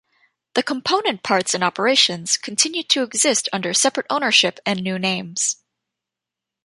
The 0.55 0.63
component 0.63 1.21
parts 1.21 1.53
and 1.53 1.63
operations 1.63 2.35
continued 2.35 2.89
to 2.89 3.03
exist 3.03 3.47
under 3.53 3.71
separate 3.71 4.07
ownership 4.09 4.59
and 4.65 4.81
new 4.81 4.97
names. 4.97 5.57